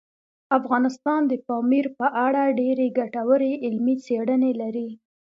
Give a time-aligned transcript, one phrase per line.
[0.57, 4.89] افغانستان د پامیر په اړه ډېرې ګټورې علمي څېړنې لري.